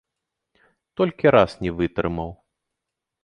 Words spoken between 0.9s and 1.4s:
Толькі